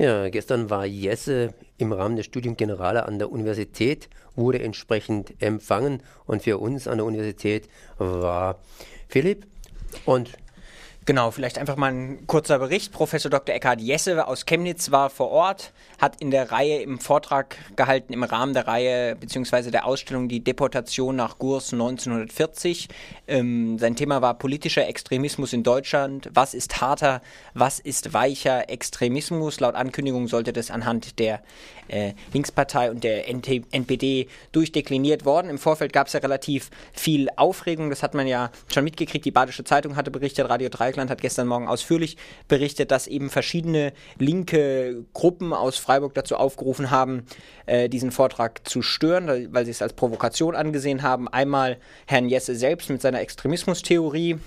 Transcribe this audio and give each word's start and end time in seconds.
Ja, 0.00 0.28
gestern 0.28 0.70
war 0.70 0.86
Jesse 0.86 1.54
im 1.76 1.92
Rahmen 1.92 2.14
des 2.14 2.26
Studium 2.26 2.56
Generale 2.56 3.04
an 3.06 3.18
der 3.18 3.32
Universität, 3.32 4.08
wurde 4.36 4.60
entsprechend 4.62 5.34
empfangen 5.42 6.04
und 6.24 6.42
für 6.44 6.58
uns 6.58 6.86
an 6.86 6.98
der 6.98 7.04
Universität 7.04 7.68
war 7.98 8.60
Philipp. 9.08 9.48
Und 10.04 10.30
Genau, 11.08 11.30
vielleicht 11.30 11.56
einfach 11.56 11.76
mal 11.76 11.90
ein 11.90 12.26
kurzer 12.26 12.58
Bericht. 12.58 12.92
Professor 12.92 13.30
Dr. 13.30 13.54
Eckhard 13.54 13.80
Jesse 13.80 14.28
aus 14.28 14.44
Chemnitz 14.44 14.90
war 14.90 15.08
vor 15.08 15.30
Ort, 15.30 15.72
hat 15.98 16.20
in 16.20 16.30
der 16.30 16.52
Reihe 16.52 16.82
im 16.82 16.98
Vortrag 16.98 17.56
gehalten 17.76 18.12
im 18.12 18.24
Rahmen 18.24 18.52
der 18.52 18.68
Reihe 18.68 19.16
bzw. 19.16 19.70
der 19.70 19.86
Ausstellung 19.86 20.28
Die 20.28 20.44
Deportation 20.44 21.16
nach 21.16 21.38
Gurs 21.38 21.72
1940. 21.72 22.88
Ähm, 23.26 23.78
sein 23.78 23.96
Thema 23.96 24.20
war 24.20 24.34
politischer 24.34 24.86
Extremismus 24.86 25.54
in 25.54 25.62
Deutschland. 25.62 26.28
Was 26.34 26.52
ist 26.52 26.82
harter, 26.82 27.22
was 27.54 27.80
ist 27.80 28.12
weicher 28.12 28.68
Extremismus? 28.68 29.60
Laut 29.60 29.76
Ankündigung 29.76 30.28
sollte 30.28 30.52
das 30.52 30.70
anhand 30.70 31.18
der 31.18 31.40
äh, 31.88 32.12
Linkspartei 32.34 32.90
und 32.90 33.02
der 33.02 33.32
NT 33.32 33.62
NPD 33.72 34.28
durchdekliniert 34.52 35.24
worden. 35.24 35.48
Im 35.48 35.56
Vorfeld 35.56 35.94
gab 35.94 36.08
es 36.08 36.12
ja 36.12 36.20
relativ 36.20 36.68
viel 36.92 37.28
Aufregung. 37.36 37.88
Das 37.88 38.02
hat 38.02 38.12
man 38.12 38.26
ja 38.26 38.50
schon 38.70 38.84
mitgekriegt. 38.84 39.24
Die 39.24 39.30
Badische 39.30 39.64
Zeitung 39.64 39.96
hatte 39.96 40.10
berichtet, 40.10 40.50
Radio 40.50 40.68
3 40.68 40.97
Vogtland 40.98 41.10
hat 41.10 41.20
gestern 41.20 41.46
Morgen 41.46 41.68
ausführlich 41.68 42.16
berichtet, 42.48 42.90
dass 42.90 43.06
eben 43.06 43.30
verschiedene 43.30 43.92
linke 44.18 45.04
Gruppen 45.14 45.52
aus 45.52 45.78
Freiburg 45.78 46.14
dazu 46.14 46.36
aufgerufen 46.36 46.90
haben, 46.90 47.24
äh, 47.66 47.88
diesen 47.88 48.10
Vortrag 48.10 48.68
zu 48.68 48.82
stören, 48.82 49.52
weil 49.52 49.64
sie 49.64 49.70
es 49.70 49.80
als 49.80 49.92
Provokation 49.92 50.56
angesehen 50.56 51.02
haben. 51.02 51.28
Einmal 51.28 51.78
Herrn 52.06 52.28
Jesse 52.28 52.56
selbst 52.56 52.90
mit 52.90 53.00
seiner 53.00 53.20
Extremismustheorie, 53.20 54.38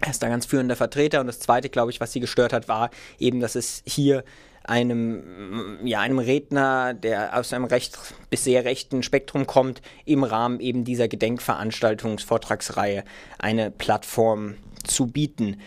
er 0.00 0.10
ist 0.10 0.22
da 0.22 0.28
ganz 0.28 0.44
führender 0.44 0.76
Vertreter. 0.76 1.20
Und 1.20 1.28
das 1.28 1.38
Zweite, 1.38 1.68
glaube 1.68 1.92
ich, 1.92 2.00
was 2.00 2.12
sie 2.12 2.20
gestört 2.20 2.52
hat, 2.52 2.68
war 2.68 2.90
eben, 3.18 3.40
dass 3.40 3.54
es 3.54 3.82
hier 3.86 4.24
einem, 4.64 5.78
mm, 5.82 5.86
ja, 5.86 6.00
einem 6.00 6.18
Redner, 6.18 6.92
der 6.94 7.38
aus 7.38 7.52
einem 7.52 7.64
recht, 7.64 7.96
bis 8.28 8.44
sehr 8.44 8.64
rechten 8.64 9.02
Spektrum 9.02 9.46
kommt, 9.46 9.80
im 10.04 10.24
Rahmen 10.24 10.60
eben 10.60 10.84
dieser 10.84 11.08
Gedenkveranstaltungsvortragsreihe 11.08 13.04
eine 13.38 13.70
Plattform 13.70 14.56
zu 14.86 15.06
bieten. 15.06 15.60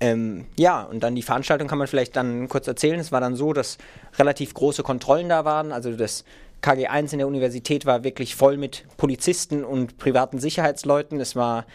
Ähm, 0.00 0.46
ja, 0.58 0.82
und 0.82 1.00
dann 1.04 1.14
die 1.14 1.22
Veranstaltung 1.22 1.68
kann 1.68 1.78
man 1.78 1.86
vielleicht 1.86 2.16
dann 2.16 2.48
kurz 2.48 2.66
erzählen. 2.66 2.98
Es 2.98 3.12
war 3.12 3.20
dann 3.20 3.36
so, 3.36 3.52
dass 3.52 3.78
relativ 4.18 4.52
große 4.52 4.82
Kontrollen 4.82 5.28
da 5.28 5.44
waren. 5.44 5.70
Also 5.70 5.92
das 5.92 6.24
KG1 6.62 7.12
in 7.12 7.18
der 7.18 7.28
Universität 7.28 7.86
war 7.86 8.02
wirklich 8.02 8.34
voll 8.34 8.56
mit 8.56 8.84
Polizisten 8.96 9.64
und 9.64 9.98
privaten 9.98 10.38
Sicherheitsleuten. 10.38 11.20
Es 11.20 11.36
war 11.36 11.66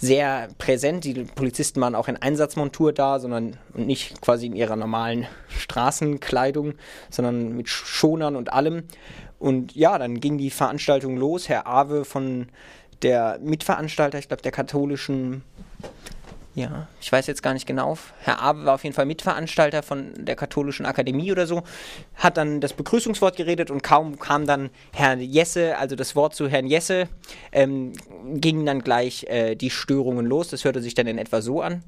sehr 0.00 0.48
präsent. 0.58 1.04
Die 1.04 1.14
Polizisten 1.14 1.80
waren 1.80 1.94
auch 1.94 2.08
in 2.08 2.16
Einsatzmontur 2.16 2.92
da, 2.92 3.18
sondern 3.18 3.56
nicht 3.74 4.20
quasi 4.20 4.46
in 4.46 4.56
ihrer 4.56 4.76
normalen 4.76 5.26
Straßenkleidung, 5.48 6.74
sondern 7.10 7.56
mit 7.56 7.68
Schonern 7.68 8.36
und 8.36 8.52
allem. 8.52 8.84
Und 9.38 9.74
ja, 9.74 9.98
dann 9.98 10.20
ging 10.20 10.38
die 10.38 10.50
Veranstaltung 10.50 11.16
los. 11.16 11.48
Herr 11.48 11.66
Awe 11.66 12.04
von 12.04 12.48
der 13.02 13.38
Mitveranstalter, 13.42 14.18
ich 14.18 14.28
glaube, 14.28 14.42
der 14.42 14.52
katholischen 14.52 15.42
ja, 16.56 16.88
ich 17.02 17.12
weiß 17.12 17.26
jetzt 17.26 17.42
gar 17.42 17.52
nicht 17.52 17.66
genau. 17.66 17.98
Herr 18.20 18.40
Abe 18.40 18.64
war 18.64 18.74
auf 18.74 18.82
jeden 18.82 18.94
Fall 18.94 19.04
Mitveranstalter 19.04 19.82
von 19.82 20.12
der 20.16 20.36
Katholischen 20.36 20.86
Akademie 20.86 21.30
oder 21.30 21.46
so, 21.46 21.64
hat 22.14 22.38
dann 22.38 22.62
das 22.62 22.72
Begrüßungswort 22.72 23.36
geredet 23.36 23.70
und 23.70 23.82
kaum 23.82 24.18
kam 24.18 24.46
dann 24.46 24.70
Herr 24.94 25.18
Jesse, 25.18 25.76
also 25.76 25.96
das 25.96 26.16
Wort 26.16 26.34
zu 26.34 26.48
Herrn 26.48 26.66
Jesse, 26.66 27.08
ähm, 27.52 27.92
gingen 28.36 28.64
dann 28.64 28.80
gleich 28.80 29.24
äh, 29.24 29.54
die 29.54 29.68
Störungen 29.68 30.24
los. 30.24 30.48
Das 30.48 30.64
hörte 30.64 30.80
sich 30.80 30.94
dann 30.94 31.06
in 31.06 31.18
etwa 31.18 31.42
so 31.42 31.60
an. 31.60 31.82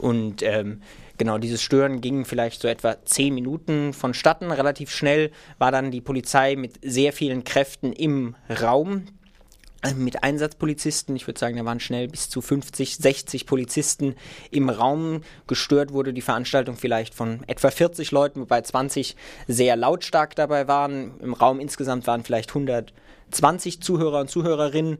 Und 0.00 0.42
ähm, 0.42 0.80
genau 1.18 1.36
dieses 1.38 1.62
Stören 1.62 2.00
ging 2.00 2.24
vielleicht 2.24 2.62
so 2.62 2.68
etwa 2.68 2.96
zehn 3.04 3.34
Minuten 3.34 3.92
vonstatten. 3.92 4.50
Relativ 4.50 4.90
schnell 4.90 5.30
war 5.58 5.70
dann 5.70 5.90
die 5.90 6.00
Polizei 6.00 6.56
mit 6.56 6.78
sehr 6.82 7.12
vielen 7.12 7.44
Kräften 7.44 7.92
im 7.92 8.34
Raum 8.48 9.04
äh, 9.82 9.92
mit 9.92 10.22
Einsatzpolizisten. 10.22 11.16
Ich 11.16 11.26
würde 11.26 11.38
sagen, 11.38 11.56
da 11.56 11.64
waren 11.64 11.80
schnell 11.80 12.08
bis 12.08 12.30
zu 12.30 12.40
50, 12.40 12.96
60 12.96 13.46
Polizisten 13.46 14.14
im 14.50 14.70
Raum. 14.70 15.20
Gestört 15.46 15.92
wurde 15.92 16.14
die 16.14 16.22
Veranstaltung 16.22 16.76
vielleicht 16.76 17.14
von 17.14 17.44
etwa 17.46 17.70
40 17.70 18.10
Leuten, 18.10 18.40
wobei 18.40 18.62
20 18.62 19.16
sehr 19.46 19.76
lautstark 19.76 20.34
dabei 20.36 20.68
waren. 20.68 21.18
Im 21.20 21.34
Raum 21.34 21.60
insgesamt 21.60 22.06
waren 22.06 22.24
vielleicht 22.24 22.50
120 22.50 23.82
Zuhörer 23.82 24.20
und 24.20 24.30
Zuhörerinnen. 24.30 24.98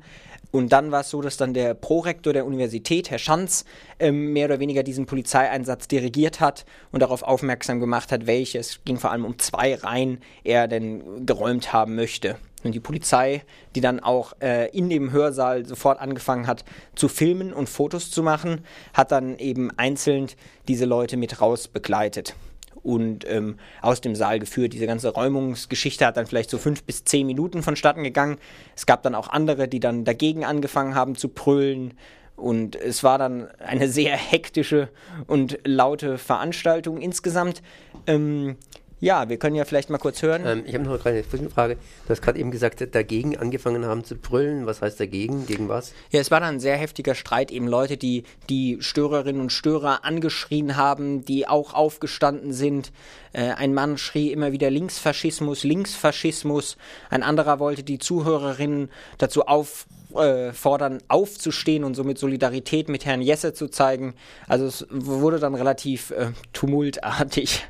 Und 0.53 0.73
dann 0.73 0.91
war 0.91 1.03
es 1.03 1.11
so, 1.11 1.23
dass 1.23 1.37
dann 1.37 1.55
der 1.55 1.75
Prorektor 1.75 2.33
der 2.33 2.45
Universität, 2.45 3.11
Herr 3.11 3.19
Schanz, 3.19 3.65
ähm, 4.01 4.33
mehr 4.33 4.47
oder 4.47 4.59
weniger 4.59 4.83
diesen 4.83 5.07
Polizeieinsatz 5.07 5.87
dirigiert 5.87 6.41
hat 6.41 6.65
und 6.91 7.01
darauf 7.01 7.23
aufmerksam 7.23 7.79
gemacht 7.79 8.11
hat, 8.11 8.27
welche, 8.27 8.59
es 8.59 8.81
ging 8.85 8.99
vor 8.99 9.13
allem 9.13 9.25
um 9.25 9.39
zwei 9.39 9.77
Reihen, 9.77 10.21
er 10.43 10.67
denn 10.67 11.25
geräumt 11.25 11.73
haben 11.73 11.95
möchte. 11.95 12.37
Und 12.65 12.75
die 12.75 12.81
Polizei, 12.81 13.43
die 13.75 13.81
dann 13.81 14.01
auch 14.01 14.35
äh, 14.43 14.69
in 14.77 14.91
dem 14.91 15.13
Hörsaal 15.13 15.65
sofort 15.65 16.01
angefangen 16.01 16.47
hat 16.47 16.65
zu 16.95 17.09
filmen 17.09 17.53
und 17.53 17.69
Fotos 17.69 18.11
zu 18.11 18.23
machen, 18.23 18.65
hat 18.93 19.13
dann 19.13 19.39
eben 19.39 19.71
einzeln 19.79 20.27
diese 20.69 20.85
Leute 20.85 21.17
mit 21.17 21.41
raus 21.41 21.69
begleitet 21.69 22.35
und 22.83 23.29
ähm, 23.29 23.57
aus 23.83 24.01
dem 24.01 24.15
Saal 24.15 24.39
geführt. 24.39 24.73
Diese 24.73 24.87
ganze 24.87 25.11
Räumungsgeschichte 25.11 26.07
hat 26.07 26.17
dann 26.17 26.27
vielleicht 26.27 26.51
so 26.51 26.59
fünf 26.59 26.83
bis 26.85 27.05
zehn 27.05 27.27
Minuten 27.27 27.63
vonstatten 27.63 28.03
gegangen. 28.03 28.39
Es 28.77 28.87
gab 28.87 29.03
dann 29.03 29.15
auch 29.15 29.29
andere, 29.29 29.69
die 29.69 29.81
dann 29.81 30.05
dagegen 30.05 30.45
angefangen 30.45 30.95
haben 30.95 31.17
zu 31.17 31.29
brüllen. 31.29 31.95
Und 32.37 32.75
es 32.75 33.05
war 33.05 33.19
dann 33.19 33.49
eine 33.59 33.89
sehr 33.89 34.17
hektische 34.17 34.89
und 35.27 35.59
laute 35.65 36.17
Veranstaltung 36.17 37.01
insgesamt. 37.01 37.63
Ähm, 38.07 38.57
ja, 39.01 39.29
wir 39.29 39.39
können 39.39 39.57
ja 39.57 39.65
vielleicht 39.65 39.89
mal 39.89 39.99
kurz 39.99 40.23
hören. 40.23 40.43
Ähm, 40.45 40.63
ich 40.67 40.75
habe 40.75 40.85
noch 40.85 41.05
eine 41.05 41.27
Zwischenfrage. 41.27 41.77
Du 41.77 42.11
hast 42.11 42.21
gerade 42.21 42.39
eben 42.39 42.51
gesagt, 42.51 42.87
dagegen 42.95 43.37
angefangen 43.37 43.87
haben 43.87 44.05
zu 44.05 44.15
brüllen. 44.15 44.67
Was 44.67 44.83
heißt 44.83 45.01
dagegen? 45.01 45.47
Gegen 45.47 45.69
was? 45.69 45.93
Ja, 46.11 46.21
es 46.21 46.31
war 46.31 46.41
dann 46.41 46.57
ein 46.57 46.61
sehr 46.61 46.77
heftiger 46.77 47.15
Streit. 47.15 47.51
Eben 47.51 47.67
Leute, 47.67 47.97
die 47.97 48.25
die 48.51 48.77
Störerinnen 48.81 49.41
und 49.41 49.53
Störer 49.53 50.05
angeschrien 50.05 50.77
haben, 50.77 51.25
die 51.25 51.49
auch 51.49 51.73
aufgestanden 51.73 52.53
sind. 52.53 52.93
Äh, 53.33 53.53
ein 53.53 53.73
Mann 53.73 53.97
schrie 53.97 54.33
immer 54.33 54.53
wieder 54.53 54.71
Linksfaschismus, 54.71 55.65
Linksfaschismus. 55.65 56.77
Ein 57.09 57.23
anderer 57.23 57.59
wollte 57.59 57.83
die 57.83 57.99
Zuhörerinnen 57.99 58.91
dazu 59.17 59.47
auffordern, 59.47 60.99
äh, 60.99 61.03
aufzustehen 61.09 61.85
und 61.85 61.95
somit 61.95 62.19
Solidarität 62.19 62.91
mit 62.91 63.07
Herrn 63.07 63.23
Jesse 63.23 63.55
zu 63.55 63.69
zeigen. 63.69 64.15
Also 64.47 64.67
es 64.67 64.87
wurde 64.91 65.39
dann 65.39 65.55
relativ 65.55 66.11
äh, 66.11 66.33
tumultartig. 66.53 67.65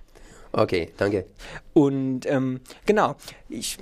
Okay, 0.53 0.93
danke. 0.97 1.27
Und 1.73 2.27
ähm, 2.27 2.61
genau, 2.87 3.17
ich 3.49 3.79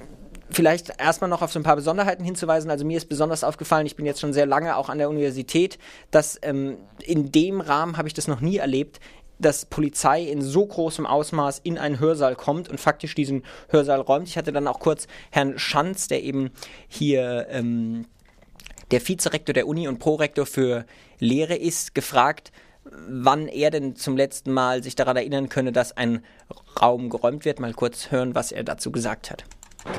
vielleicht 0.50 1.00
erstmal 1.00 1.30
noch 1.30 1.42
auf 1.42 1.52
so 1.52 1.58
ein 1.58 1.62
paar 1.62 1.76
Besonderheiten 1.76 2.24
hinzuweisen. 2.24 2.70
Also 2.70 2.84
mir 2.84 2.96
ist 2.96 3.08
besonders 3.08 3.44
aufgefallen, 3.44 3.86
ich 3.86 3.96
bin 3.96 4.06
jetzt 4.06 4.20
schon 4.20 4.32
sehr 4.32 4.46
lange 4.46 4.76
auch 4.76 4.88
an 4.88 4.98
der 4.98 5.10
Universität, 5.10 5.78
dass 6.10 6.38
ähm, 6.42 6.78
in 7.02 7.32
dem 7.32 7.60
Rahmen 7.60 7.96
habe 7.96 8.08
ich 8.08 8.14
das 8.14 8.28
noch 8.28 8.40
nie 8.40 8.56
erlebt, 8.56 9.00
dass 9.38 9.66
Polizei 9.66 10.22
in 10.22 10.42
so 10.42 10.66
großem 10.66 11.06
Ausmaß 11.06 11.60
in 11.60 11.78
einen 11.78 12.00
Hörsaal 12.00 12.34
kommt 12.34 12.68
und 12.68 12.80
faktisch 12.80 13.14
diesen 13.14 13.44
Hörsaal 13.68 14.00
räumt. 14.00 14.28
Ich 14.28 14.36
hatte 14.36 14.52
dann 14.52 14.66
auch 14.66 14.80
kurz 14.80 15.06
Herrn 15.30 15.58
Schanz, 15.58 16.08
der 16.08 16.22
eben 16.22 16.50
hier 16.88 17.46
ähm, 17.50 18.06
der 18.90 19.06
Vizerektor 19.06 19.52
der 19.52 19.68
Uni 19.68 19.86
und 19.86 19.98
Prorektor 19.98 20.46
für 20.46 20.86
Lehre 21.18 21.54
ist, 21.54 21.94
gefragt, 21.94 22.52
wann 23.08 23.48
er 23.48 23.70
denn 23.70 23.96
zum 23.96 24.16
letzten 24.16 24.52
Mal 24.52 24.82
sich 24.82 24.94
daran 24.94 25.16
erinnern 25.16 25.48
könne, 25.48 25.72
dass 25.72 25.96
ein 25.96 26.24
Raum 26.80 27.10
geräumt 27.10 27.44
wird. 27.44 27.60
Mal 27.60 27.74
kurz 27.74 28.10
hören, 28.10 28.34
was 28.34 28.52
er 28.52 28.64
dazu 28.64 28.90
gesagt 28.92 29.30
hat. 29.30 29.44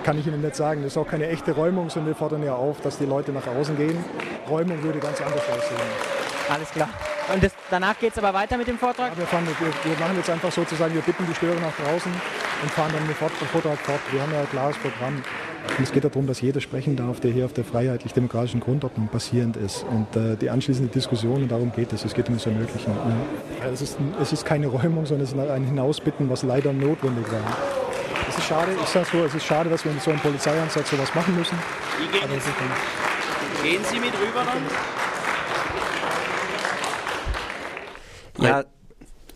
Kann 0.03 0.19
ich 0.19 0.27
Ihnen 0.27 0.41
nicht 0.41 0.55
sagen. 0.55 0.83
Das 0.83 0.93
ist 0.93 0.97
auch 0.97 1.07
keine 1.07 1.27
echte 1.27 1.51
Räumung, 1.51 1.89
sondern 1.89 2.13
wir 2.13 2.15
fordern 2.15 2.43
ja 2.43 2.55
auf, 2.55 2.81
dass 2.81 2.97
die 2.97 3.05
Leute 3.05 3.31
nach 3.31 3.47
außen 3.47 3.75
gehen. 3.77 3.97
Räumung 4.49 4.81
würde 4.83 4.99
ganz 4.99 5.21
anders 5.21 5.43
aussehen. 5.49 5.79
Alles 6.49 6.69
klar. 6.71 6.89
Und 7.33 7.43
das, 7.43 7.51
danach 7.69 7.97
geht 7.99 8.11
es 8.11 8.17
aber 8.17 8.33
weiter 8.33 8.57
mit 8.57 8.67
dem 8.67 8.77
Vortrag? 8.77 9.11
Ja, 9.11 9.17
wir, 9.17 9.27
fahren, 9.27 9.45
wir, 9.45 9.67
wir, 9.91 9.99
machen 9.99 10.17
jetzt 10.17 10.29
einfach 10.29 10.51
sozusagen, 10.51 10.93
wir 10.95 11.01
bitten 11.01 11.25
die 11.27 11.35
Störer 11.35 11.59
nach 11.59 11.75
draußen 11.75 12.11
und 12.11 12.71
fahren 12.71 12.91
dann 12.91 13.05
mit 13.07 13.15
dem 13.15 13.47
Vortrag 13.47 13.77
fort. 13.77 13.99
Wir 14.11 14.21
haben 14.21 14.31
ja 14.33 14.41
ein 14.41 14.49
klares 14.49 14.75
Programm. 14.77 15.21
Und 15.77 15.83
es 15.83 15.91
geht 15.91 16.03
darum, 16.03 16.27
dass 16.27 16.41
jeder 16.41 16.59
sprechen 16.61 16.95
darf, 16.95 17.19
der 17.19 17.31
hier 17.31 17.45
auf 17.45 17.53
der 17.53 17.63
freiheitlich-demokratischen 17.63 18.59
Grundordnung 18.59 19.07
basierend 19.11 19.55
ist. 19.57 19.85
Und 19.89 20.15
äh, 20.15 20.35
die 20.35 20.49
anschließende 20.49 20.91
Diskussion, 20.91 21.43
und 21.43 21.49
darum 21.49 21.71
geht 21.71 21.93
es, 21.93 22.03
es 22.03 22.13
geht 22.13 22.27
um 22.27 22.35
das 22.35 22.45
Ermöglichen. 22.45 22.91
Ja, 23.61 23.69
es, 23.69 23.81
ist, 23.81 23.97
es 24.21 24.33
ist 24.33 24.45
keine 24.45 24.67
Räumung, 24.67 25.05
sondern 25.05 25.25
es 25.25 25.33
ist 25.33 25.39
ein 25.39 25.63
Hinausbitten, 25.63 26.29
was 26.29 26.43
leider 26.43 26.73
notwendig 26.73 27.31
war. 27.31 27.57
Es 28.27 28.37
ist 28.37 28.45
schade, 28.47 28.71
ich 28.81 28.89
sage 28.89 29.07
so, 29.11 29.23
es 29.23 29.33
ist 29.33 29.45
schade, 29.45 29.69
dass 29.69 29.85
wir 29.85 29.91
in 29.91 29.99
so 29.99 30.11
einem 30.11 30.19
Polizeieinsatz 30.19 30.89
sowas 30.89 31.13
machen 31.15 31.35
müssen. 31.35 31.57
Wie 31.97 32.07
gehen, 32.07 32.29
gehen 33.63 33.81
Sie 33.89 33.99
mit 33.99 34.13
rüber 34.13 34.45
dann? 34.45 34.63
Ja, 38.45 38.63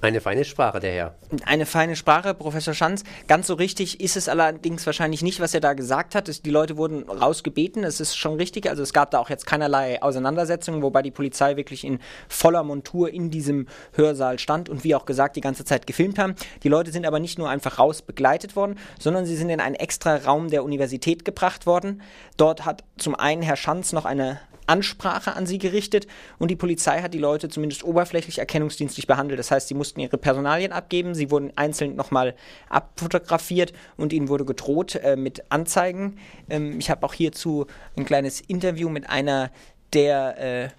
Eine 0.03 0.19
feine 0.19 0.43
Sprache, 0.43 0.81
der 0.81 0.91
Herr. 0.91 1.15
Eine 1.45 1.65
feine 1.65 1.95
Sprache, 1.95 2.33
Professor 2.33 2.73
Schanz. 2.73 3.05
Ganz 3.29 3.47
so 3.47 3.53
richtig 3.53 4.01
ist 4.01 4.17
es 4.17 4.27
allerdings 4.27 4.85
wahrscheinlich 4.85 5.21
nicht, 5.21 5.39
was 5.39 5.53
er 5.53 5.61
da 5.61 5.71
gesagt 5.71 6.13
hat. 6.13 6.45
Die 6.45 6.49
Leute 6.49 6.75
wurden 6.75 7.09
rausgebeten, 7.09 7.85
es 7.85 8.01
ist 8.01 8.17
schon 8.17 8.35
richtig. 8.35 8.69
Also 8.69 8.83
es 8.83 8.91
gab 8.91 9.11
da 9.11 9.19
auch 9.19 9.29
jetzt 9.29 9.45
keinerlei 9.45 10.01
Auseinandersetzungen, 10.01 10.81
wobei 10.81 11.03
die 11.03 11.11
Polizei 11.11 11.55
wirklich 11.55 11.85
in 11.85 11.99
voller 12.27 12.63
Montur 12.63 13.13
in 13.13 13.31
diesem 13.31 13.69
Hörsaal 13.93 14.39
stand 14.39 14.67
und 14.67 14.83
wie 14.83 14.93
auch 14.93 15.05
gesagt 15.05 15.37
die 15.37 15.41
ganze 15.41 15.63
Zeit 15.63 15.87
gefilmt 15.87 16.19
haben. 16.19 16.35
Die 16.63 16.69
Leute 16.69 16.91
sind 16.91 17.05
aber 17.05 17.21
nicht 17.21 17.39
nur 17.39 17.49
einfach 17.49 17.79
raus 17.79 18.01
begleitet 18.01 18.57
worden, 18.57 18.77
sondern 18.99 19.25
sie 19.25 19.37
sind 19.37 19.49
in 19.49 19.61
einen 19.61 19.75
extra 19.75 20.17
Raum 20.17 20.49
der 20.49 20.65
Universität 20.65 21.23
gebracht 21.23 21.65
worden. 21.65 22.01
Dort 22.35 22.65
hat 22.65 22.83
zum 22.97 23.15
einen 23.15 23.41
Herr 23.41 23.55
Schanz 23.55 23.93
noch 23.93 24.03
eine 24.03 24.41
Ansprache 24.67 25.35
an 25.35 25.45
sie 25.45 25.57
gerichtet 25.57 26.07
und 26.39 26.49
die 26.49 26.55
Polizei 26.55 27.01
hat 27.01 27.13
die 27.13 27.19
Leute 27.19 27.49
zumindest 27.49 27.83
oberflächlich 27.83 28.39
erkennungsdienstlich 28.39 29.07
behandelt. 29.07 29.39
Das 29.39 29.51
heißt, 29.51 29.67
sie 29.67 29.73
mussten 29.73 29.99
ihre 29.99 30.17
Personalien 30.17 30.71
abgeben, 30.71 31.15
sie 31.15 31.31
wurden 31.31 31.51
einzeln 31.55 31.95
nochmal 31.95 32.35
abfotografiert 32.69 33.73
und 33.97 34.13
ihnen 34.13 34.29
wurde 34.29 34.45
gedroht 34.45 34.95
äh, 34.95 35.15
mit 35.15 35.51
Anzeigen. 35.51 36.17
Ähm, 36.49 36.79
ich 36.79 36.89
habe 36.89 37.05
auch 37.05 37.13
hierzu 37.13 37.67
ein 37.97 38.05
kleines 38.05 38.41
Interview 38.41 38.89
mit 38.89 39.09
einer 39.09 39.51
der, 39.93 40.37
äh, 40.37 40.69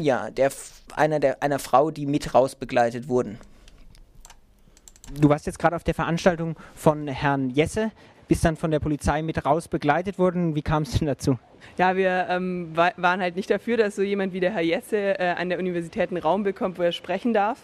ja, 0.00 0.30
der, 0.30 0.50
einer, 0.94 1.20
der, 1.20 1.42
einer 1.42 1.58
Frau, 1.58 1.90
die 1.90 2.06
mit 2.06 2.34
rausbegleitet 2.34 3.08
wurden. 3.08 3.38
Du 5.20 5.28
warst 5.28 5.46
jetzt 5.46 5.58
gerade 5.58 5.76
auf 5.76 5.84
der 5.84 5.94
Veranstaltung 5.94 6.56
von 6.74 7.08
Herrn 7.08 7.50
Jesse, 7.50 7.90
bist 8.26 8.44
dann 8.44 8.56
von 8.56 8.70
der 8.70 8.80
Polizei 8.80 9.22
mit 9.22 9.44
raus 9.44 9.68
begleitet 9.68 10.18
worden. 10.18 10.54
Wie 10.54 10.62
kam 10.62 10.84
es 10.84 10.92
denn 10.92 11.06
dazu? 11.06 11.38
Ja, 11.76 11.96
wir 11.96 12.26
ähm, 12.30 12.70
waren 12.74 13.20
halt 13.20 13.36
nicht 13.36 13.50
dafür, 13.50 13.76
dass 13.76 13.96
so 13.96 14.02
jemand 14.02 14.32
wie 14.32 14.40
der 14.40 14.52
Herr 14.52 14.62
Jesse 14.62 15.18
äh, 15.18 15.34
an 15.36 15.48
der 15.48 15.58
Universität 15.58 16.10
einen 16.10 16.22
Raum 16.22 16.42
bekommt, 16.44 16.78
wo 16.78 16.82
er 16.82 16.92
sprechen 16.92 17.32
darf. 17.32 17.58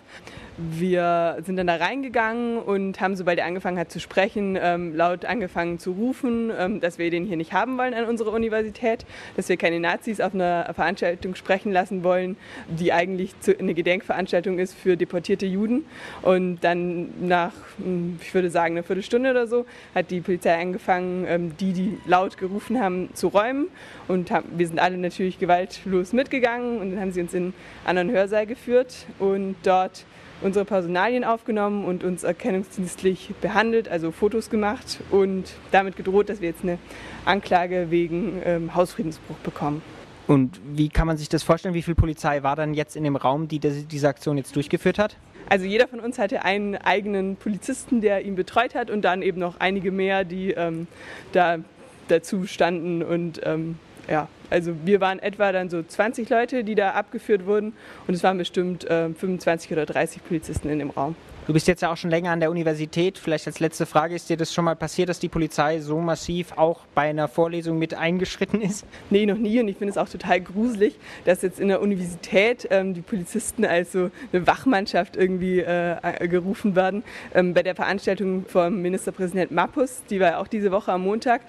Wir 0.56 1.38
sind 1.46 1.56
dann 1.56 1.68
da 1.68 1.76
reingegangen 1.76 2.58
und 2.58 3.00
haben, 3.00 3.16
sobald 3.16 3.38
er 3.38 3.46
angefangen 3.46 3.78
hat 3.78 3.90
zu 3.90 3.98
sprechen, 3.98 4.58
ähm, 4.60 4.94
laut 4.94 5.24
angefangen 5.24 5.78
zu 5.78 5.92
rufen, 5.92 6.50
ähm, 6.56 6.80
dass 6.80 6.98
wir 6.98 7.10
den 7.10 7.24
hier 7.24 7.36
nicht 7.36 7.52
haben 7.52 7.78
wollen 7.78 7.94
an 7.94 8.04
unserer 8.04 8.32
Universität, 8.32 9.06
dass 9.36 9.48
wir 9.48 9.56
keine 9.56 9.80
Nazis 9.80 10.20
auf 10.20 10.34
einer 10.34 10.70
Veranstaltung 10.74 11.34
sprechen 11.34 11.72
lassen 11.72 12.04
wollen, 12.04 12.36
die 12.68 12.92
eigentlich 12.92 13.38
zu, 13.40 13.58
eine 13.58 13.74
Gedenkveranstaltung 13.74 14.58
ist 14.58 14.74
für 14.74 14.96
deportierte 14.96 15.46
Juden. 15.46 15.86
Und 16.22 16.60
dann 16.60 17.08
nach, 17.26 17.52
hm, 17.78 18.18
ich 18.20 18.34
würde 18.34 18.50
sagen, 18.50 18.74
einer 18.74 18.84
Viertelstunde 18.84 19.30
oder 19.30 19.46
so, 19.46 19.64
hat 19.94 20.10
die 20.10 20.20
Polizei 20.20 20.60
angefangen, 20.60 21.24
ähm, 21.26 21.56
die, 21.58 21.72
die 21.72 21.98
laut 22.06 22.36
gerufen 22.36 22.80
haben, 22.80 23.10
zu 23.14 23.28
räumen. 23.28 23.68
Und 24.08 24.30
haben, 24.30 24.48
wir 24.56 24.66
sind 24.66 24.78
alle 24.78 24.96
natürlich 24.96 25.38
gewaltlos 25.38 26.12
mitgegangen 26.12 26.78
und 26.78 26.90
dann 26.90 27.00
haben 27.00 27.12
sie 27.12 27.20
uns 27.20 27.34
in 27.34 27.44
einen 27.44 27.54
anderen 27.84 28.10
Hörsaal 28.10 28.46
geführt 28.46 29.06
und 29.18 29.56
dort 29.62 30.04
unsere 30.42 30.64
Personalien 30.64 31.24
aufgenommen 31.24 31.84
und 31.84 32.02
uns 32.02 32.22
erkennungsdienstlich 32.22 33.34
behandelt, 33.40 33.88
also 33.88 34.10
Fotos 34.10 34.50
gemacht 34.50 35.00
und 35.10 35.52
damit 35.70 35.96
gedroht, 35.96 36.28
dass 36.28 36.40
wir 36.40 36.48
jetzt 36.48 36.62
eine 36.62 36.78
Anklage 37.24 37.90
wegen 37.90 38.40
ähm, 38.44 38.74
Hausfriedensbruch 38.74 39.36
bekommen. 39.38 39.82
Und 40.26 40.60
wie 40.64 40.88
kann 40.88 41.06
man 41.06 41.16
sich 41.16 41.28
das 41.28 41.42
vorstellen? 41.42 41.74
Wie 41.74 41.82
viel 41.82 41.94
Polizei 41.94 42.42
war 42.42 42.56
dann 42.56 42.72
jetzt 42.72 42.94
in 42.94 43.04
dem 43.04 43.16
Raum, 43.16 43.48
die 43.48 43.58
diese 43.58 44.08
Aktion 44.08 44.36
jetzt 44.38 44.54
durchgeführt 44.54 44.98
hat? 44.98 45.16
Also 45.48 45.66
jeder 45.66 45.88
von 45.88 45.98
uns 45.98 46.18
hatte 46.20 46.44
einen 46.44 46.76
eigenen 46.76 47.34
Polizisten, 47.34 48.00
der 48.00 48.24
ihn 48.24 48.36
betreut 48.36 48.76
hat 48.76 48.90
und 48.90 49.02
dann 49.02 49.22
eben 49.22 49.40
noch 49.40 49.58
einige 49.58 49.90
mehr, 49.90 50.22
die 50.22 50.52
ähm, 50.52 50.86
da 51.32 51.58
dazu 52.10 52.46
standen 52.46 53.02
und 53.02 53.40
ähm, 53.44 53.78
ja, 54.08 54.28
also 54.50 54.74
wir 54.84 55.00
waren 55.00 55.18
etwa 55.20 55.52
dann 55.52 55.70
so 55.70 55.82
20 55.82 56.28
Leute, 56.28 56.64
die 56.64 56.74
da 56.74 56.90
abgeführt 56.92 57.46
wurden 57.46 57.72
und 58.06 58.14
es 58.14 58.22
waren 58.22 58.38
bestimmt 58.38 58.84
äh, 58.84 59.08
25 59.10 59.72
oder 59.72 59.86
30 59.86 60.24
Polizisten 60.24 60.68
in 60.68 60.80
dem 60.80 60.90
Raum. 60.90 61.14
Du 61.46 61.54
bist 61.54 61.66
jetzt 61.66 61.80
ja 61.80 61.90
auch 61.90 61.96
schon 61.96 62.10
länger 62.10 62.32
an 62.32 62.40
der 62.40 62.50
Universität. 62.50 63.16
Vielleicht 63.18 63.46
als 63.46 63.60
letzte 63.60 63.86
Frage, 63.86 64.14
ist 64.14 64.28
dir 64.28 64.36
das 64.36 64.52
schon 64.52 64.66
mal 64.66 64.76
passiert, 64.76 65.08
dass 65.08 65.18
die 65.18 65.28
Polizei 65.28 65.80
so 65.80 65.98
massiv 65.98 66.52
auch 66.56 66.80
bei 66.94 67.08
einer 67.08 67.28
Vorlesung 67.28 67.78
mit 67.78 67.94
eingeschritten 67.94 68.60
ist? 68.60 68.84
Nee, 69.12 69.26
noch 69.26 69.38
nie. 69.38 69.58
Und 69.58 69.66
ich 69.66 69.76
finde 69.76 69.90
es 69.90 69.98
auch 69.98 70.08
total 70.08 70.40
gruselig, 70.40 70.94
dass 71.24 71.42
jetzt 71.42 71.58
in 71.58 71.68
der 71.68 71.80
Universität 71.80 72.68
ähm, 72.70 72.94
die 72.94 73.00
Polizisten 73.00 73.64
als 73.64 73.90
so 73.92 74.10
eine 74.32 74.46
Wachmannschaft 74.46 75.16
irgendwie 75.16 75.60
äh, 75.60 76.28
gerufen 76.28 76.76
werden. 76.76 77.02
Ähm, 77.34 77.54
bei 77.54 77.62
der 77.64 77.74
Veranstaltung 77.74 78.44
vom 78.46 78.80
Ministerpräsident 78.82 79.50
Mappus, 79.50 80.02
die 80.10 80.20
war 80.20 80.38
auch 80.38 80.46
diese 80.46 80.70
Woche 80.70 80.92
am 80.92 81.02
Montag, 81.02 81.40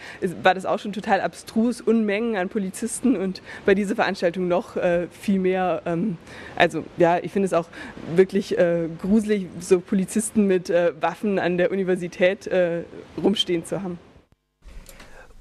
war 0.42 0.56
das 0.56 0.66
auch 0.66 0.80
schon 0.80 0.94
total 0.94 1.22
abstrus, 1.22 1.82
Unmengen 1.82 2.36
an 2.36 2.50
Polizisten 2.50 3.16
und 3.16 3.44
bei 3.66 3.76
dieser 3.76 3.96
Veranstaltung 3.96 4.48
noch 4.48 4.76
äh, 4.76 5.08
viel 5.12 5.40
mehr. 5.40 5.84
Ähm, 5.86 6.18
also 6.56 6.84
ja, 6.98 7.20
ich 7.20 7.32
finde 7.32 7.46
es 7.46 7.54
auch 7.54 7.68
wirklich 8.16 8.58
äh, 8.58 8.88
gruselig, 9.00 9.48
so 9.60 9.82
Polizisten 9.92 10.48
mit 10.48 10.70
äh, 10.70 10.94
Waffen 11.02 11.38
an 11.38 11.58
der 11.58 11.70
Universität 11.70 12.48
äh, 12.48 12.86
rumstehen 13.22 13.66
zu 13.66 13.84
haben. 13.84 14.00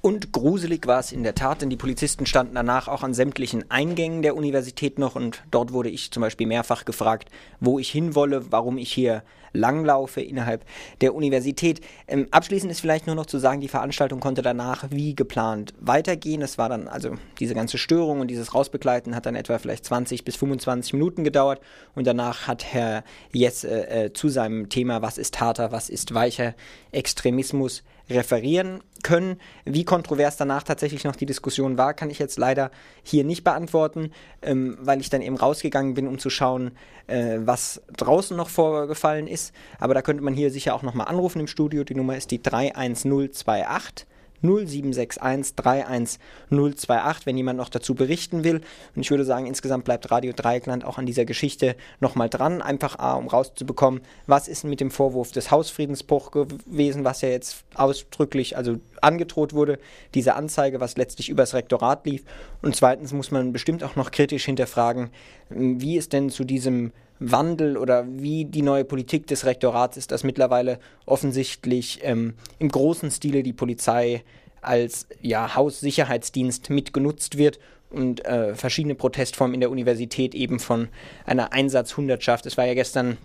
Und 0.01 0.31
gruselig 0.31 0.87
war 0.87 0.99
es 0.99 1.11
in 1.11 1.21
der 1.21 1.35
Tat, 1.35 1.61
denn 1.61 1.69
die 1.69 1.77
Polizisten 1.77 2.25
standen 2.25 2.55
danach 2.55 2.87
auch 2.87 3.03
an 3.03 3.13
sämtlichen 3.13 3.69
Eingängen 3.69 4.23
der 4.23 4.35
Universität 4.35 4.97
noch 4.97 5.15
und 5.15 5.43
dort 5.51 5.73
wurde 5.73 5.89
ich 5.89 6.09
zum 6.09 6.21
Beispiel 6.21 6.47
mehrfach 6.47 6.85
gefragt, 6.85 7.29
wo 7.59 7.77
ich 7.77 7.91
hinwolle, 7.91 8.51
warum 8.51 8.79
ich 8.79 8.91
hier 8.91 9.21
langlaufe 9.53 10.21
innerhalb 10.21 10.65
der 11.01 11.13
Universität. 11.13 11.81
Ähm, 12.07 12.27
abschließend 12.31 12.71
ist 12.71 12.79
vielleicht 12.79 13.05
nur 13.05 13.15
noch 13.15 13.25
zu 13.25 13.37
sagen, 13.37 13.61
die 13.61 13.67
Veranstaltung 13.67 14.19
konnte 14.19 14.41
danach 14.41 14.85
wie 14.89 15.13
geplant 15.13 15.73
weitergehen. 15.79 16.41
Es 16.41 16.57
war 16.57 16.69
dann 16.69 16.87
also 16.87 17.17
diese 17.39 17.53
ganze 17.53 17.77
Störung 17.77 18.21
und 18.21 18.27
dieses 18.29 18.53
Rausbegleiten 18.55 19.15
hat 19.15 19.25
dann 19.25 19.35
etwa 19.35 19.59
vielleicht 19.59 19.85
20 19.85 20.23
bis 20.23 20.35
25 20.35 20.93
Minuten 20.93 21.23
gedauert 21.23 21.61
und 21.95 22.07
danach 22.07 22.47
hat 22.47 22.63
Herr 22.73 23.03
Jess 23.33 23.63
äh, 23.63 24.05
äh, 24.05 24.13
zu 24.13 24.29
seinem 24.29 24.69
Thema, 24.69 25.01
was 25.01 25.17
ist 25.17 25.39
harter, 25.39 25.71
was 25.71 25.89
ist 25.89 26.13
weicher 26.13 26.55
Extremismus 26.91 27.83
referieren 28.13 28.81
können. 29.03 29.37
Wie 29.65 29.83
kontrovers 29.83 30.37
danach 30.37 30.63
tatsächlich 30.63 31.03
noch 31.03 31.15
die 31.15 31.25
Diskussion 31.25 31.77
war, 31.77 31.93
kann 31.93 32.09
ich 32.09 32.19
jetzt 32.19 32.37
leider 32.37 32.71
hier 33.03 33.23
nicht 33.23 33.43
beantworten, 33.43 34.11
ähm, 34.41 34.77
weil 34.79 35.01
ich 35.01 35.09
dann 35.09 35.21
eben 35.21 35.37
rausgegangen 35.37 35.93
bin, 35.93 36.07
um 36.07 36.19
zu 36.19 36.29
schauen, 36.29 36.71
äh, 37.07 37.39
was 37.39 37.81
draußen 37.97 38.35
noch 38.37 38.49
vorgefallen 38.49 39.27
ist. 39.27 39.53
Aber 39.79 39.93
da 39.93 40.01
könnte 40.01 40.23
man 40.23 40.33
hier 40.33 40.51
sicher 40.51 40.75
auch 40.75 40.83
nochmal 40.83 41.07
anrufen 41.07 41.39
im 41.39 41.47
Studio. 41.47 41.83
Die 41.83 41.95
Nummer 41.95 42.15
ist 42.17 42.31
die 42.31 42.41
31028. 42.41 44.07
0761 44.41 45.55
31028, 45.55 47.25
wenn 47.25 47.37
jemand 47.37 47.57
noch 47.57 47.69
dazu 47.69 47.95
berichten 47.95 48.43
will. 48.43 48.61
Und 48.95 49.01
ich 49.01 49.11
würde 49.11 49.25
sagen, 49.25 49.45
insgesamt 49.45 49.85
bleibt 49.85 50.11
Radio 50.11 50.33
Dreieckland 50.35 50.85
auch 50.85 50.97
an 50.97 51.05
dieser 51.05 51.25
Geschichte 51.25 51.75
nochmal 51.99 52.29
dran, 52.29 52.61
einfach 52.61 52.99
A, 52.99 53.13
um 53.13 53.27
rauszubekommen, 53.27 54.01
was 54.27 54.47
ist 54.47 54.63
mit 54.63 54.79
dem 54.79 54.91
Vorwurf 54.91 55.31
des 55.31 55.51
Hausfriedensbruchs 55.51 56.31
gewesen, 56.31 57.03
was 57.03 57.21
ja 57.21 57.29
jetzt 57.29 57.63
ausdrücklich, 57.75 58.57
also 58.57 58.77
angedroht 59.01 59.53
wurde, 59.53 59.79
diese 60.13 60.35
Anzeige, 60.35 60.79
was 60.79 60.97
letztlich 60.97 61.29
übers 61.29 61.53
Rektorat 61.53 62.05
lief. 62.05 62.23
Und 62.61 62.75
zweitens 62.75 63.13
muss 63.13 63.31
man 63.31 63.53
bestimmt 63.53 63.83
auch 63.83 63.95
noch 63.95 64.11
kritisch 64.11 64.45
hinterfragen, 64.45 65.09
wie 65.49 65.97
es 65.97 66.09
denn 66.09 66.29
zu 66.29 66.43
diesem 66.43 66.91
Wandel 67.21 67.77
oder 67.77 68.05
wie 68.07 68.45
die 68.45 68.63
neue 68.63 68.83
Politik 68.83 69.27
des 69.27 69.45
Rektorats 69.45 69.95
ist, 69.95 70.11
dass 70.11 70.23
mittlerweile 70.23 70.79
offensichtlich 71.05 71.99
ähm, 72.01 72.33
im 72.57 72.69
großen 72.69 73.11
Stile 73.11 73.43
die 73.43 73.53
Polizei 73.53 74.23
als 74.61 75.07
ja, 75.21 75.55
Haussicherheitsdienst 75.55 76.71
mitgenutzt 76.71 77.37
wird 77.37 77.59
und 77.91 78.25
äh, 78.25 78.55
verschiedene 78.55 78.95
Protestformen 78.95 79.53
in 79.53 79.59
der 79.59 79.69
Universität 79.69 80.33
eben 80.33 80.59
von 80.59 80.87
einer 81.23 81.53
Einsatzhundertschaft. 81.53 82.47
Es 82.47 82.57
war 82.57 82.65
ja 82.65 82.73
gestern 82.73 83.17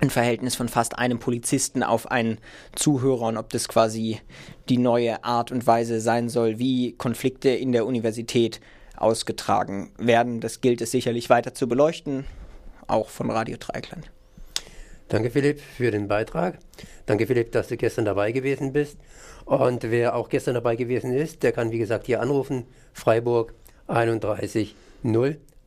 ein 0.00 0.10
Verhältnis 0.10 0.54
von 0.54 0.68
fast 0.68 0.98
einem 0.98 1.18
Polizisten 1.18 1.82
auf 1.82 2.10
einen 2.10 2.38
Zuhörer 2.76 3.26
und 3.26 3.36
ob 3.36 3.50
das 3.50 3.66
quasi 3.66 4.20
die 4.68 4.78
neue 4.78 5.24
Art 5.24 5.50
und 5.50 5.66
Weise 5.66 6.00
sein 6.00 6.28
soll, 6.28 6.60
wie 6.60 6.92
Konflikte 6.92 7.50
in 7.50 7.72
der 7.72 7.86
Universität 7.86 8.60
ausgetragen 8.96 9.90
werden. 9.98 10.40
Das 10.40 10.60
gilt 10.60 10.80
es 10.80 10.92
sicherlich 10.92 11.28
weiter 11.28 11.54
zu 11.54 11.68
beleuchten 11.68 12.24
auch 12.86 13.08
von 13.08 13.30
Radio 13.30 13.56
Dreikland. 13.58 14.10
Danke 15.08 15.30
Philipp 15.30 15.60
für 15.60 15.90
den 15.90 16.08
Beitrag. 16.08 16.58
Danke 17.06 17.26
Philipp, 17.26 17.52
dass 17.52 17.68
du 17.68 17.76
gestern 17.76 18.06
dabei 18.06 18.32
gewesen 18.32 18.72
bist. 18.72 18.96
Und 19.44 19.82
wer 19.90 20.14
auch 20.14 20.28
gestern 20.28 20.54
dabei 20.54 20.76
gewesen 20.76 21.12
ist, 21.12 21.42
der 21.42 21.52
kann 21.52 21.70
wie 21.70 21.78
gesagt 21.78 22.06
hier 22.06 22.20
anrufen. 22.20 22.64
Freiburg 22.92 23.54
31 23.88 24.74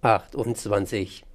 028. 0.01 1.23